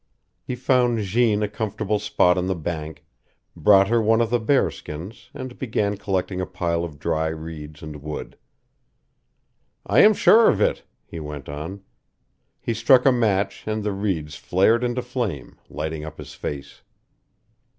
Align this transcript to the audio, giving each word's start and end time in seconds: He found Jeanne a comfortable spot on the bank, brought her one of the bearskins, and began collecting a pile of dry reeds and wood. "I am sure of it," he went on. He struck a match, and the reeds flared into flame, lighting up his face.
He 0.41 0.55
found 0.55 0.97
Jeanne 1.03 1.43
a 1.43 1.47
comfortable 1.47 1.99
spot 1.99 2.35
on 2.35 2.47
the 2.47 2.55
bank, 2.55 3.05
brought 3.55 3.87
her 3.89 4.01
one 4.01 4.19
of 4.19 4.31
the 4.31 4.39
bearskins, 4.39 5.29
and 5.31 5.59
began 5.59 5.95
collecting 5.95 6.41
a 6.41 6.47
pile 6.47 6.83
of 6.83 6.97
dry 6.97 7.27
reeds 7.27 7.83
and 7.83 8.01
wood. 8.01 8.35
"I 9.85 9.99
am 9.99 10.15
sure 10.15 10.49
of 10.49 10.59
it," 10.59 10.81
he 11.05 11.19
went 11.19 11.47
on. 11.47 11.81
He 12.59 12.73
struck 12.73 13.05
a 13.05 13.11
match, 13.11 13.63
and 13.67 13.83
the 13.83 13.91
reeds 13.93 14.35
flared 14.35 14.83
into 14.83 15.03
flame, 15.03 15.59
lighting 15.69 16.03
up 16.03 16.17
his 16.17 16.33
face. 16.33 16.81